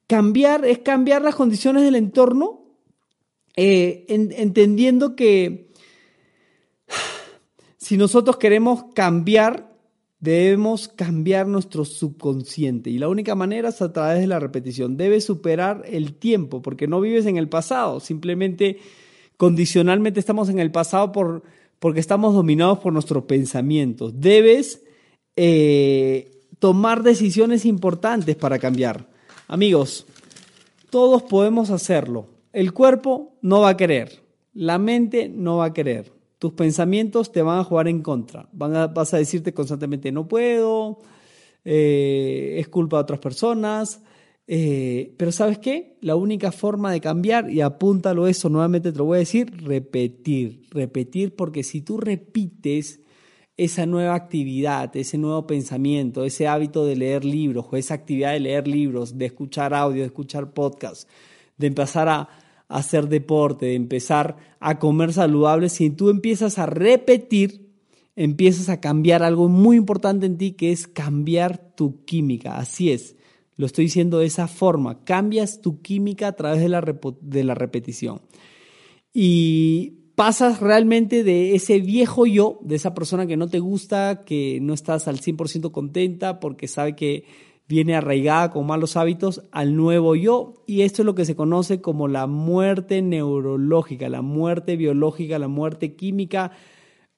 cambiar 0.07 0.65
es 0.65 0.79
cambiar 0.79 1.21
las 1.23 1.35
condiciones 1.35 1.83
del 1.83 1.95
entorno, 1.95 2.63
eh, 3.55 4.05
entendiendo 4.07 5.15
que 5.15 5.71
si 7.77 7.97
nosotros 7.97 8.37
queremos 8.37 8.85
cambiar 8.93 9.70
Debemos 10.21 10.87
cambiar 10.87 11.47
nuestro 11.47 11.83
subconsciente 11.83 12.91
y 12.91 12.99
la 12.99 13.09
única 13.09 13.33
manera 13.33 13.69
es 13.69 13.81
a 13.81 13.91
través 13.91 14.19
de 14.21 14.27
la 14.27 14.39
repetición. 14.39 14.95
Debes 14.95 15.25
superar 15.25 15.81
el 15.87 16.13
tiempo 16.13 16.61
porque 16.61 16.87
no 16.87 17.01
vives 17.01 17.25
en 17.25 17.37
el 17.37 17.49
pasado, 17.49 17.99
simplemente 17.99 18.77
condicionalmente 19.35 20.19
estamos 20.19 20.47
en 20.49 20.59
el 20.59 20.71
pasado 20.71 21.11
por, 21.11 21.41
porque 21.79 21.99
estamos 21.99 22.35
dominados 22.35 22.77
por 22.77 22.93
nuestros 22.93 23.23
pensamientos. 23.23 24.13
Debes 24.21 24.83
eh, 25.35 26.29
tomar 26.59 27.01
decisiones 27.01 27.65
importantes 27.65 28.35
para 28.35 28.59
cambiar. 28.59 29.09
Amigos, 29.47 30.05
todos 30.91 31.23
podemos 31.23 31.71
hacerlo. 31.71 32.27
El 32.53 32.73
cuerpo 32.73 33.33
no 33.41 33.61
va 33.61 33.69
a 33.69 33.77
querer, 33.77 34.21
la 34.53 34.77
mente 34.77 35.29
no 35.29 35.57
va 35.57 35.65
a 35.65 35.73
querer 35.73 36.20
tus 36.41 36.53
pensamientos 36.53 37.31
te 37.31 37.43
van 37.43 37.59
a 37.59 37.63
jugar 37.63 37.87
en 37.87 38.01
contra. 38.01 38.49
Vas 38.51 39.13
a 39.13 39.17
decirte 39.17 39.53
constantemente 39.53 40.11
no 40.11 40.27
puedo, 40.27 40.97
eh, 41.63 42.55
es 42.57 42.67
culpa 42.67 42.97
de 42.97 43.03
otras 43.03 43.19
personas. 43.19 44.01
Eh, 44.47 45.13
pero 45.17 45.31
¿sabes 45.31 45.59
qué? 45.59 45.99
La 46.01 46.15
única 46.15 46.51
forma 46.51 46.91
de 46.91 46.99
cambiar, 46.99 47.51
y 47.51 47.61
apúntalo 47.61 48.27
eso, 48.27 48.49
nuevamente 48.49 48.91
te 48.91 48.97
lo 48.97 49.05
voy 49.05 49.17
a 49.17 49.19
decir, 49.19 49.55
repetir, 49.63 50.63
repetir, 50.71 51.35
porque 51.35 51.61
si 51.61 51.81
tú 51.81 51.99
repites 51.99 53.01
esa 53.55 53.85
nueva 53.85 54.15
actividad, 54.15 54.97
ese 54.97 55.19
nuevo 55.19 55.45
pensamiento, 55.45 56.25
ese 56.25 56.47
hábito 56.47 56.87
de 56.87 56.95
leer 56.95 57.23
libros, 57.23 57.67
o 57.69 57.77
esa 57.77 57.93
actividad 57.93 58.31
de 58.31 58.39
leer 58.39 58.67
libros, 58.67 59.15
de 59.15 59.27
escuchar 59.27 59.75
audio, 59.75 60.01
de 60.01 60.07
escuchar 60.07 60.53
podcasts, 60.53 61.07
de 61.55 61.67
empezar 61.67 62.09
a, 62.09 62.40
hacer 62.71 63.09
deporte, 63.09 63.67
de 63.67 63.75
empezar 63.75 64.37
a 64.59 64.79
comer 64.79 65.13
saludable, 65.13 65.69
si 65.69 65.89
tú 65.89 66.09
empiezas 66.09 66.57
a 66.57 66.65
repetir, 66.65 67.69
empiezas 68.15 68.69
a 68.69 68.79
cambiar 68.79 69.23
algo 69.23 69.49
muy 69.49 69.77
importante 69.77 70.25
en 70.25 70.37
ti, 70.37 70.53
que 70.53 70.71
es 70.71 70.87
cambiar 70.87 71.75
tu 71.75 72.03
química. 72.05 72.57
Así 72.57 72.91
es, 72.91 73.15
lo 73.57 73.65
estoy 73.65 73.85
diciendo 73.85 74.19
de 74.19 74.25
esa 74.25 74.47
forma, 74.47 75.03
cambias 75.03 75.61
tu 75.61 75.81
química 75.81 76.29
a 76.29 76.33
través 76.33 76.61
de 76.61 76.69
la, 76.69 76.81
de 77.21 77.43
la 77.43 77.55
repetición. 77.55 78.21
Y 79.13 79.97
pasas 80.15 80.61
realmente 80.61 81.23
de 81.23 81.55
ese 81.55 81.79
viejo 81.79 82.25
yo, 82.25 82.59
de 82.63 82.75
esa 82.75 82.93
persona 82.93 83.27
que 83.27 83.37
no 83.37 83.47
te 83.47 83.59
gusta, 83.59 84.21
que 84.25 84.59
no 84.61 84.73
estás 84.73 85.07
al 85.07 85.19
100% 85.19 85.71
contenta 85.71 86.39
porque 86.39 86.67
sabe 86.67 86.95
que 86.95 87.25
viene 87.71 87.95
arraigada 87.95 88.51
con 88.51 88.67
malos 88.67 88.97
hábitos 88.97 89.43
al 89.51 89.77
nuevo 89.77 90.13
yo 90.13 90.55
y 90.67 90.81
esto 90.81 91.01
es 91.01 91.05
lo 91.05 91.15
que 91.15 91.23
se 91.23 91.37
conoce 91.37 91.79
como 91.79 92.09
la 92.09 92.27
muerte 92.27 93.01
neurológica, 93.01 94.09
la 94.09 94.21
muerte 94.21 94.75
biológica, 94.75 95.39
la 95.39 95.47
muerte 95.47 95.95
química, 95.95 96.51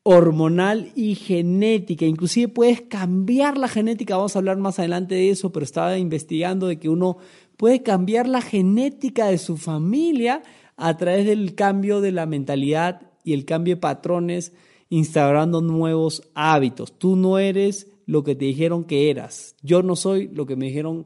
hormonal 0.04 0.92
y 0.96 1.16
genética. 1.16 2.06
Inclusive 2.06 2.50
puedes 2.50 2.82
cambiar 2.82 3.58
la 3.58 3.68
genética, 3.68 4.16
vamos 4.16 4.36
a 4.36 4.40
hablar 4.40 4.58
más 4.58 4.78
adelante 4.78 5.16
de 5.16 5.32
eso, 5.32 5.52
pero 5.52 5.64
estaba 5.64 5.98
investigando 5.98 6.68
de 6.68 6.78
que 6.78 6.90
uno 6.90 7.18
puede 7.58 7.82
cambiar 7.82 8.28
la 8.28 8.42
genética 8.42 9.26
de 9.28 9.40
su 9.40 9.58
familia 9.58 10.44
a 10.78 10.96
través 10.98 11.26
del 11.26 11.56
cambio 11.56 12.00
de 12.00 12.12
la 12.12 12.28
mentalidad 12.28 13.02
y 13.24 13.34
el 13.34 13.46
cambio 13.46 13.76
de 13.76 13.82
patrones, 13.82 14.54
instaurando 14.90 15.62
nuevos 15.62 16.30
hábitos. 16.36 17.00
Tú 17.00 17.16
no 17.16 17.40
eres 17.40 17.88
lo 18.06 18.24
que 18.24 18.36
te 18.36 18.46
dijeron 18.46 18.84
que 18.84 19.10
eras. 19.10 19.56
Yo 19.62 19.84
no 19.84 19.96
soy 19.96 20.28
lo 20.28 20.46
que 20.46 20.56
me 20.56 20.68
dijeron 20.68 21.06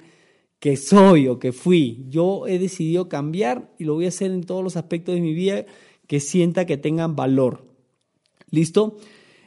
que 0.59 0.77
soy 0.77 1.27
o 1.27 1.39
que 1.39 1.51
fui. 1.51 2.05
Yo 2.09 2.47
he 2.47 2.59
decidido 2.59 3.09
cambiar 3.09 3.73
y 3.77 3.83
lo 3.83 3.95
voy 3.95 4.05
a 4.05 4.09
hacer 4.09 4.31
en 4.31 4.43
todos 4.43 4.63
los 4.63 4.77
aspectos 4.77 5.15
de 5.15 5.21
mi 5.21 5.33
vida 5.33 5.65
que 6.07 6.19
sienta 6.19 6.65
que 6.65 6.77
tengan 6.77 7.15
valor. 7.15 7.65
¿Listo? 8.49 8.97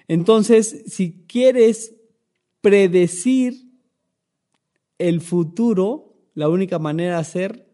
Entonces, 0.08 0.84
si 0.86 1.24
quieres 1.26 1.94
predecir 2.60 3.54
el 4.98 5.20
futuro, 5.20 6.14
la 6.34 6.48
única 6.48 6.78
manera 6.78 7.14
de 7.14 7.20
hacer 7.20 7.66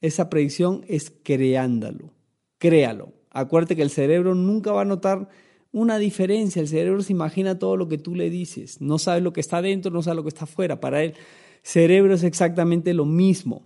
esa 0.00 0.30
predicción 0.30 0.84
es 0.88 1.12
creándolo. 1.22 2.14
Créalo. 2.58 3.12
Acuérdate 3.30 3.76
que 3.76 3.82
el 3.82 3.90
cerebro 3.90 4.34
nunca 4.34 4.72
va 4.72 4.82
a 4.82 4.86
notar 4.86 5.28
una 5.72 5.98
diferencia. 5.98 6.60
El 6.60 6.68
cerebro 6.68 7.02
se 7.02 7.12
imagina 7.12 7.58
todo 7.58 7.76
lo 7.76 7.88
que 7.88 7.98
tú 7.98 8.14
le 8.14 8.30
dices. 8.30 8.80
No 8.80 8.98
sabe 8.98 9.20
lo 9.20 9.32
que 9.32 9.40
está 9.40 9.62
dentro, 9.62 9.90
no 9.90 10.02
sabe 10.02 10.16
lo 10.16 10.22
que 10.22 10.30
está 10.30 10.44
afuera. 10.44 10.80
Para 10.80 11.02
él, 11.02 11.14
cerebro 11.62 12.14
es 12.14 12.24
exactamente 12.24 12.94
lo 12.94 13.04
mismo. 13.04 13.62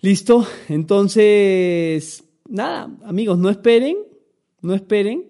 ¿Listo? 0.00 0.46
Entonces, 0.68 2.24
nada, 2.48 2.96
amigos, 3.04 3.38
no 3.38 3.50
esperen, 3.50 3.98
no 4.62 4.74
esperen. 4.74 5.26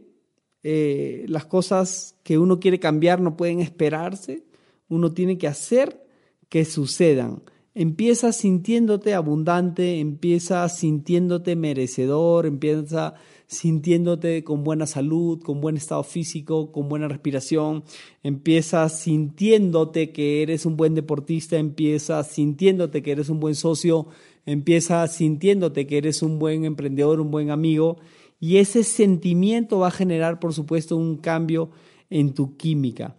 Eh, 0.62 1.25
las 1.29 1.47
cosas 1.47 2.17
que 2.23 2.38
uno 2.38 2.61
quiere 2.61 2.79
cambiar 2.79 3.21
no 3.21 3.37
pueden 3.37 3.61
esperarse. 3.61 4.45
Uno 4.88 5.12
tiene 5.12 5.38
que 5.38 5.49
hacer 5.49 6.07
que 6.49 6.65
sucedan. 6.65 7.43
Empieza 7.81 8.33
sintiéndote 8.33 9.15
abundante, 9.15 10.01
empieza 10.01 10.69
sintiéndote 10.69 11.55
merecedor, 11.55 12.45
empieza 12.45 13.15
sintiéndote 13.47 14.43
con 14.43 14.65
buena 14.65 14.85
salud, 14.85 15.41
con 15.41 15.61
buen 15.61 15.77
estado 15.77 16.03
físico, 16.03 16.73
con 16.73 16.89
buena 16.89 17.07
respiración, 17.07 17.85
empiezas 18.25 18.99
sintiéndote 18.99 20.11
que 20.11 20.43
eres 20.43 20.67
un 20.67 20.77
buen 20.77 20.97
deportista, 20.97 21.57
empiezas 21.57 22.27
sintiéndote 22.27 23.01
que 23.01 23.13
eres 23.13 23.29
un 23.29 23.39
buen 23.39 23.55
socio, 23.55 24.09
empiezas 24.45 25.15
sintiéndote 25.15 25.87
que 25.87 25.99
eres 25.99 26.25
un 26.25 26.41
buen 26.41 26.65
emprendedor, 26.65 27.21
un 27.21 27.31
buen 27.31 27.53
amigo, 27.53 27.99
y 28.41 28.57
ese 28.57 28.83
sentimiento 28.83 29.79
va 29.79 29.87
a 29.87 29.93
generar, 29.93 30.41
por 30.41 30.53
supuesto, 30.53 30.97
un 30.97 31.19
cambio 31.19 31.71
en 32.11 32.35
tu 32.35 32.57
química. 32.57 33.15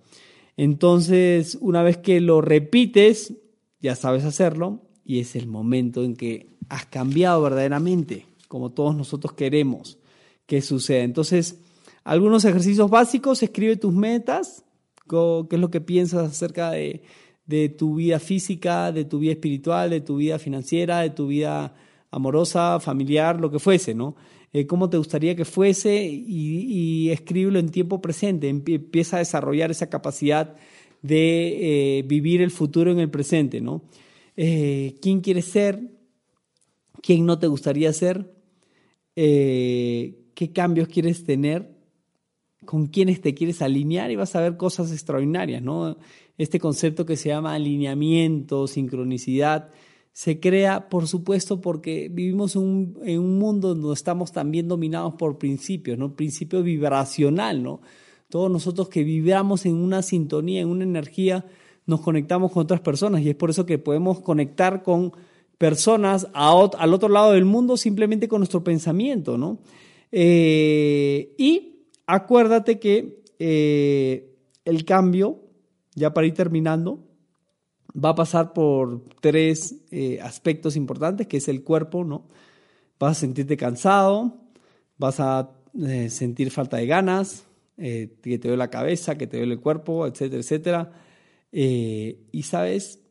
Entonces, 0.57 1.57
una 1.61 1.81
vez 1.81 1.95
que 1.95 2.19
lo 2.19 2.41
repites, 2.41 3.35
ya 3.81 3.95
sabes 3.95 4.25
hacerlo 4.25 4.81
y 5.05 5.19
es 5.19 5.35
el 5.35 5.47
momento 5.47 6.03
en 6.03 6.15
que 6.15 6.57
has 6.69 6.85
cambiado 6.85 7.41
verdaderamente, 7.41 8.25
como 8.47 8.71
todos 8.71 8.95
nosotros 8.95 9.33
queremos 9.33 9.97
que 10.45 10.61
suceda. 10.61 11.03
Entonces, 11.03 11.59
algunos 12.03 12.45
ejercicios 12.45 12.89
básicos, 12.89 13.43
escribe 13.43 13.75
tus 13.75 13.93
metas, 13.93 14.65
qué 15.07 15.55
es 15.55 15.59
lo 15.59 15.71
que 15.71 15.81
piensas 15.81 16.31
acerca 16.31 16.71
de, 16.71 17.03
tu 17.77 17.95
vida 17.95 18.19
física, 18.19 18.91
de 18.91 19.05
tu 19.05 19.19
vida 19.19 19.31
espiritual, 19.31 19.89
de 19.89 20.01
tu 20.01 20.17
vida 20.17 20.37
financiera, 20.37 20.99
de 20.99 21.09
tu 21.09 21.27
vida 21.27 21.73
amorosa, 22.11 22.79
familiar, 22.79 23.39
lo 23.39 23.51
que 23.51 23.59
fuese, 23.59 23.95
¿no? 23.95 24.15
Eh, 24.51 24.65
cómo 24.65 24.89
te 24.89 24.97
gustaría 24.97 25.35
que 25.35 25.45
fuese 25.45 26.03
y, 26.05 27.05
y 27.05 27.11
escríbelo 27.11 27.59
en 27.59 27.69
tiempo 27.69 28.01
presente. 28.01 28.49
Empieza 28.49 29.17
a 29.17 29.19
desarrollar 29.19 29.69
esa 29.69 29.89
capacidad 29.89 30.55
de 31.01 31.99
eh, 31.99 32.03
vivir 32.03 32.41
el 32.41 32.51
futuro 32.51 32.91
en 32.91 32.99
el 32.99 33.09
presente, 33.09 33.61
¿no? 33.61 33.83
Eh, 34.35 34.95
¿Quién 35.01 35.21
quieres 35.21 35.45
ser? 35.45 35.81
¿Quién 37.01 37.25
no 37.25 37.39
te 37.39 37.47
gustaría 37.47 37.91
ser? 37.93 38.33
¿Qué 39.15 40.51
cambios 40.53 40.87
quieres 40.87 41.23
tener? 41.25 41.75
¿Con 42.65 42.87
quiénes 42.87 43.21
te 43.21 43.33
quieres 43.33 43.61
alinear? 43.61 44.11
Y 44.11 44.15
vas 44.15 44.35
a 44.35 44.41
ver 44.41 44.55
cosas 44.55 44.91
extraordinarias, 44.91 45.61
¿no? 45.61 45.97
Este 46.37 46.59
concepto 46.59 47.05
que 47.05 47.17
se 47.17 47.29
llama 47.29 47.53
alineamiento, 47.53 48.67
sincronicidad, 48.67 49.71
se 50.13 50.39
crea, 50.39 50.89
por 50.89 51.07
supuesto, 51.07 51.61
porque 51.61 52.09
vivimos 52.11 52.55
en 52.55 52.61
un 53.19 53.39
mundo 53.39 53.73
donde 53.73 53.93
estamos 53.93 54.31
también 54.31 54.67
dominados 54.67 55.13
por 55.15 55.37
principios, 55.37 55.97
¿no? 55.97 56.15
Principio 56.15 56.61
vibracional, 56.63 57.63
¿no? 57.63 57.81
Todos 58.29 58.51
nosotros 58.51 58.89
que 58.89 59.03
vibramos 59.03 59.65
en 59.65 59.75
una 59.75 60.01
sintonía, 60.01 60.61
en 60.61 60.69
una 60.69 60.83
energía, 60.83 61.45
nos 61.85 62.01
conectamos 62.01 62.51
con 62.51 62.63
otras 62.63 62.81
personas 62.81 63.21
y 63.21 63.29
es 63.29 63.35
por 63.35 63.49
eso 63.49 63.65
que 63.65 63.79
podemos 63.79 64.19
conectar 64.19 64.83
con 64.83 65.11
personas 65.57 66.27
al 66.33 66.93
otro 66.93 67.09
lado 67.09 67.33
del 67.33 67.45
mundo 67.45 67.75
simplemente 67.75 68.27
con 68.27 68.39
nuestro 68.39 68.63
pensamiento, 68.63 69.37
¿no? 69.37 69.59
Eh, 70.11 71.33
y 71.37 71.85
acuérdate 72.05 72.79
que 72.79 73.23
eh, 73.39 74.35
el 74.63 74.85
cambio, 74.85 75.41
ya 75.95 76.13
para 76.13 76.27
ir 76.27 76.33
terminando, 76.35 77.03
va 77.93 78.09
a 78.09 78.15
pasar 78.15 78.53
por 78.53 79.03
tres 79.19 79.75
eh, 79.91 80.19
aspectos 80.21 80.75
importantes, 80.75 81.27
que 81.27 81.37
es 81.37 81.47
el 81.47 81.63
cuerpo, 81.63 82.03
¿no? 82.03 82.27
Vas 82.99 83.17
a 83.17 83.19
sentirte 83.19 83.57
cansado, 83.57 84.37
vas 84.97 85.19
a 85.19 85.51
sentir 86.09 86.51
falta 86.51 86.77
de 86.77 86.87
ganas, 86.87 87.45
eh, 87.79 88.17
que 88.21 88.37
te 88.39 88.47
duele 88.47 88.57
la 88.57 88.69
cabeza, 88.69 89.17
que 89.17 89.27
te 89.27 89.37
duele 89.37 89.53
el 89.53 89.59
cuerpo, 89.59 90.05
etcétera, 90.07 90.41
etcétera. 90.41 90.91
y 91.51 92.43
sabes, 92.43 93.01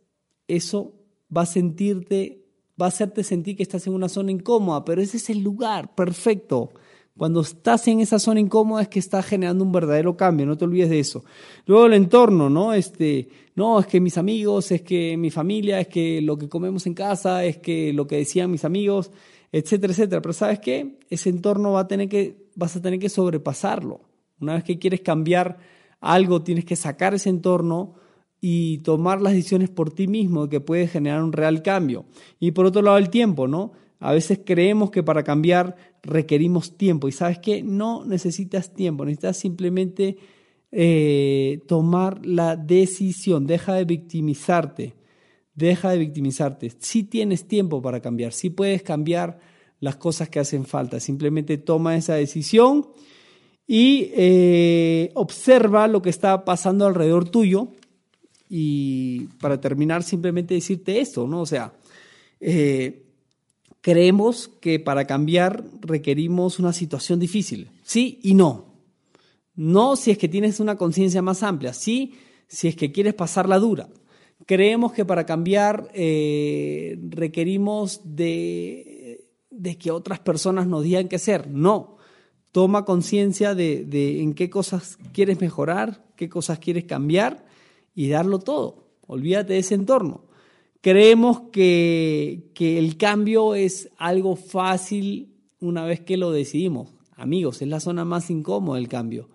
eso 0.46 0.94
va 1.34 1.42
a 1.42 1.46
sentirte, 1.46 2.44
va 2.80 2.86
a 2.86 2.88
hacerte 2.88 3.24
sentir 3.24 3.56
que 3.56 3.62
estás 3.62 3.86
en 3.86 3.94
una 3.94 4.08
zona 4.08 4.30
incómoda, 4.30 4.84
pero 4.84 5.02
ese 5.02 5.16
es 5.16 5.30
el 5.30 5.40
lugar 5.40 5.94
perfecto 5.94 6.70
cuando 7.18 7.40
estás 7.40 7.88
en 7.88 7.98
esa 7.98 8.20
zona 8.20 8.38
incómoda 8.38 8.82
es 8.82 8.88
que 8.88 9.00
estás 9.00 9.26
generando 9.26 9.64
un 9.64 9.72
verdadero 9.72 10.16
cambio, 10.16 10.46
no 10.46 10.56
te 10.56 10.64
olvides 10.64 10.88
de 10.88 11.00
eso. 11.00 11.24
Luego 11.66 11.86
el 11.86 11.94
entorno, 11.94 12.48
¿no? 12.48 12.72
Este, 12.72 13.28
no, 13.56 13.80
es 13.80 13.88
que 13.88 14.00
mis 14.00 14.16
amigos, 14.16 14.70
es 14.70 14.82
que 14.82 15.16
mi 15.16 15.32
familia, 15.32 15.80
es 15.80 15.88
que 15.88 16.22
lo 16.22 16.38
que 16.38 16.48
comemos 16.48 16.86
en 16.86 16.94
casa, 16.94 17.44
es 17.44 17.58
que 17.58 17.92
lo 17.92 18.06
que 18.06 18.18
decían 18.18 18.52
mis 18.52 18.64
amigos, 18.64 19.10
etcétera, 19.50 19.92
etcétera. 19.92 20.22
Pero 20.22 20.32
¿sabes 20.32 20.60
qué? 20.60 21.00
Ese 21.10 21.28
entorno 21.28 21.72
va 21.72 21.80
a 21.80 21.88
tener 21.88 22.08
que, 22.08 22.46
vas 22.54 22.76
a 22.76 22.80
tener 22.80 23.00
que 23.00 23.08
sobrepasarlo. 23.08 24.07
Una 24.40 24.54
vez 24.54 24.64
que 24.64 24.78
quieres 24.78 25.00
cambiar 25.00 25.58
algo, 26.00 26.42
tienes 26.42 26.64
que 26.64 26.76
sacar 26.76 27.14
ese 27.14 27.30
entorno 27.30 27.94
y 28.40 28.78
tomar 28.78 29.20
las 29.20 29.32
decisiones 29.32 29.68
por 29.68 29.90
ti 29.90 30.06
mismo 30.06 30.48
que 30.48 30.60
puede 30.60 30.86
generar 30.86 31.22
un 31.22 31.32
real 31.32 31.62
cambio. 31.62 32.06
Y 32.38 32.52
por 32.52 32.66
otro 32.66 32.82
lado 32.82 32.98
el 32.98 33.10
tiempo, 33.10 33.48
¿no? 33.48 33.72
A 34.00 34.12
veces 34.12 34.40
creemos 34.44 34.90
que 34.90 35.02
para 35.02 35.24
cambiar 35.24 35.74
requerimos 36.02 36.76
tiempo 36.76 37.08
y 37.08 37.12
sabes 37.12 37.40
que 37.40 37.62
no 37.62 38.04
necesitas 38.04 38.72
tiempo, 38.72 39.04
necesitas 39.04 39.36
simplemente 39.36 40.16
eh, 40.70 41.62
tomar 41.66 42.24
la 42.24 42.54
decisión, 42.54 43.46
deja 43.46 43.74
de 43.74 43.84
victimizarte, 43.84 44.94
deja 45.54 45.90
de 45.90 45.98
victimizarte. 45.98 46.70
Si 46.78 47.02
tienes 47.04 47.48
tiempo 47.48 47.82
para 47.82 48.00
cambiar, 48.00 48.32
si 48.32 48.50
puedes 48.50 48.82
cambiar 48.84 49.40
las 49.80 49.96
cosas 49.96 50.28
que 50.28 50.38
hacen 50.38 50.64
falta, 50.64 51.00
simplemente 51.00 51.58
toma 51.58 51.96
esa 51.96 52.14
decisión 52.14 52.86
y 53.70 54.10
eh, 54.14 55.10
observa 55.14 55.86
lo 55.88 56.00
que 56.00 56.08
está 56.08 56.46
pasando 56.46 56.86
alrededor 56.86 57.28
tuyo. 57.28 57.68
Y 58.48 59.26
para 59.40 59.60
terminar, 59.60 60.02
simplemente 60.02 60.54
decirte 60.54 61.00
esto, 61.00 61.28
¿no? 61.28 61.42
O 61.42 61.46
sea, 61.46 61.74
eh, 62.40 63.04
creemos 63.82 64.48
que 64.48 64.80
para 64.80 65.06
cambiar 65.06 65.62
requerimos 65.82 66.58
una 66.58 66.72
situación 66.72 67.20
difícil. 67.20 67.68
Sí 67.84 68.18
y 68.22 68.32
no. 68.32 68.72
No 69.54 69.96
si 69.96 70.12
es 70.12 70.18
que 70.18 70.28
tienes 70.28 70.60
una 70.60 70.78
conciencia 70.78 71.20
más 71.20 71.42
amplia, 71.42 71.74
sí 71.74 72.14
si 72.46 72.68
es 72.68 72.74
que 72.74 72.90
quieres 72.90 73.12
pasarla 73.12 73.58
dura. 73.58 73.90
Creemos 74.46 74.92
que 74.92 75.04
para 75.04 75.26
cambiar 75.26 75.90
eh, 75.92 76.98
requerimos 77.10 78.00
de, 78.02 79.28
de, 79.50 79.76
que 79.76 79.90
otras 79.90 80.20
personas 80.20 80.66
nos 80.66 80.84
digan 80.84 81.08
qué 81.08 81.16
hacer. 81.16 81.50
No. 81.50 81.97
Toma 82.52 82.84
conciencia 82.84 83.54
de, 83.54 83.84
de 83.84 84.22
en 84.22 84.34
qué 84.34 84.50
cosas 84.50 84.98
quieres 85.12 85.40
mejorar, 85.40 86.04
qué 86.16 86.28
cosas 86.28 86.58
quieres 86.58 86.84
cambiar 86.84 87.46
y 87.94 88.08
darlo 88.08 88.38
todo. 88.38 88.88
Olvídate 89.06 89.54
de 89.54 89.58
ese 89.60 89.74
entorno. 89.74 90.24
Creemos 90.80 91.40
que, 91.52 92.50
que 92.54 92.78
el 92.78 92.96
cambio 92.96 93.54
es 93.54 93.90
algo 93.96 94.36
fácil 94.36 95.34
una 95.60 95.84
vez 95.84 96.00
que 96.00 96.16
lo 96.16 96.30
decidimos. 96.30 96.90
Amigos, 97.16 97.62
es 97.62 97.68
la 97.68 97.80
zona 97.80 98.04
más 98.04 98.30
incómoda 98.30 98.78
el 98.78 98.88
cambio. 98.88 99.28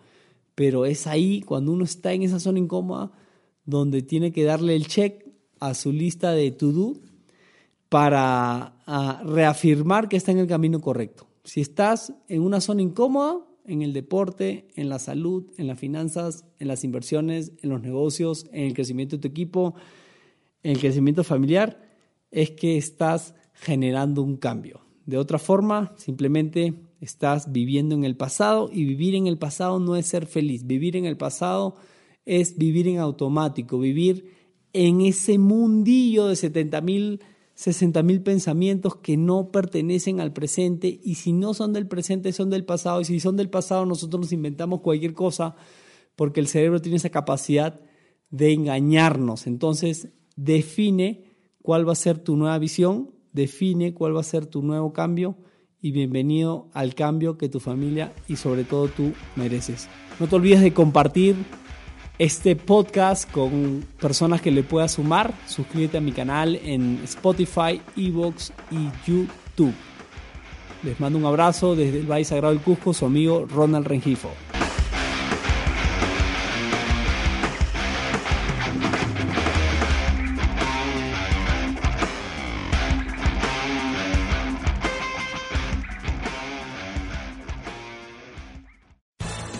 Pero 0.55 0.85
es 0.85 1.07
ahí, 1.07 1.41
cuando 1.41 1.71
uno 1.71 1.83
está 1.83 2.13
en 2.13 2.23
esa 2.23 2.39
zona 2.39 2.59
incómoda, 2.59 3.11
donde 3.65 4.01
tiene 4.01 4.31
que 4.31 4.43
darle 4.43 4.75
el 4.75 4.87
check 4.87 5.25
a 5.59 5.73
su 5.73 5.91
lista 5.91 6.31
de 6.31 6.51
to-do 6.51 6.93
para 7.89 8.75
reafirmar 9.25 10.07
que 10.07 10.17
está 10.17 10.31
en 10.31 10.39
el 10.39 10.47
camino 10.47 10.79
correcto. 10.79 11.27
Si 11.43 11.61
estás 11.61 12.13
en 12.27 12.41
una 12.41 12.61
zona 12.61 12.81
incómoda, 12.81 13.39
en 13.65 13.81
el 13.81 13.93
deporte, 13.93 14.67
en 14.75 14.89
la 14.89 14.99
salud, 14.99 15.51
en 15.57 15.67
las 15.67 15.79
finanzas, 15.79 16.45
en 16.59 16.67
las 16.67 16.83
inversiones, 16.83 17.53
en 17.61 17.69
los 17.69 17.81
negocios, 17.81 18.45
en 18.51 18.65
el 18.65 18.73
crecimiento 18.73 19.15
de 19.15 19.21
tu 19.21 19.27
equipo, 19.27 19.75
el 20.63 20.79
crecimiento 20.79 21.23
familiar 21.23 21.81
es 22.31 22.51
que 22.51 22.77
estás 22.77 23.35
generando 23.53 24.21
un 24.21 24.37
cambio. 24.37 24.81
De 25.05 25.17
otra 25.17 25.37
forma, 25.37 25.93
simplemente 25.97 26.73
estás 27.01 27.51
viviendo 27.51 27.95
en 27.95 28.05
el 28.05 28.15
pasado 28.15 28.69
y 28.71 28.85
vivir 28.85 29.15
en 29.15 29.27
el 29.27 29.37
pasado 29.37 29.79
no 29.79 29.95
es 29.97 30.07
ser 30.07 30.25
feliz. 30.25 30.65
Vivir 30.65 30.95
en 30.95 31.05
el 31.05 31.17
pasado 31.17 31.75
es 32.25 32.57
vivir 32.57 32.87
en 32.87 32.99
automático, 32.99 33.79
vivir 33.79 34.31
en 34.71 35.01
ese 35.01 35.37
mundillo 35.37 36.27
de 36.27 36.35
70 36.35 36.81
mil, 36.81 37.19
60 37.55 38.01
mil 38.03 38.21
pensamientos 38.21 38.95
que 38.95 39.15
no 39.17 39.51
pertenecen 39.51 40.19
al 40.19 40.33
presente 40.33 40.99
y 41.03 41.15
si 41.15 41.33
no 41.33 41.53
son 41.53 41.73
del 41.73 41.87
presente 41.87 42.33
son 42.33 42.49
del 42.49 42.65
pasado 42.65 43.01
y 43.01 43.05
si 43.05 43.19
son 43.19 43.37
del 43.37 43.49
pasado 43.49 43.85
nosotros 43.85 44.21
nos 44.21 44.31
inventamos 44.31 44.81
cualquier 44.81 45.13
cosa 45.13 45.55
porque 46.15 46.39
el 46.39 46.47
cerebro 46.47 46.81
tiene 46.81 46.97
esa 46.97 47.09
capacidad 47.09 47.79
de 48.29 48.51
engañarnos. 48.51 49.47
Entonces 49.47 50.09
define 50.35 51.23
cuál 51.61 51.87
va 51.87 51.93
a 51.93 51.95
ser 51.95 52.17
tu 52.17 52.35
nueva 52.35 52.57
visión, 52.57 53.11
define 53.31 53.93
cuál 53.93 54.15
va 54.15 54.21
a 54.21 54.23
ser 54.23 54.45
tu 54.45 54.61
nuevo 54.61 54.93
cambio 54.93 55.37
y 55.81 55.91
bienvenido 55.91 56.69
al 56.73 56.95
cambio 56.95 57.37
que 57.37 57.49
tu 57.49 57.59
familia 57.59 58.13
y 58.27 58.37
sobre 58.37 58.63
todo 58.63 58.87
tú 58.87 59.13
mereces. 59.35 59.87
No 60.19 60.27
te 60.27 60.35
olvides 60.35 60.61
de 60.61 60.73
compartir 60.73 61.35
este 62.19 62.55
podcast 62.55 63.29
con 63.29 63.85
personas 63.99 64.41
que 64.41 64.51
le 64.51 64.63
puedas 64.63 64.93
sumar. 64.93 65.33
Suscríbete 65.47 65.97
a 65.97 66.01
mi 66.01 66.11
canal 66.11 66.59
en 66.63 67.01
Spotify, 67.03 67.81
Evox 67.97 68.53
y 68.71 68.89
YouTube. 69.07 69.73
Les 70.83 70.99
mando 70.99 71.17
un 71.17 71.25
abrazo 71.25 71.75
desde 71.75 71.99
el 71.99 72.11
Valle 72.11 72.25
Sagrado 72.25 72.53
del 72.53 72.63
Cusco, 72.63 72.93
su 72.93 73.05
amigo 73.05 73.45
Ronald 73.49 73.87
Rengifo. 73.87 74.29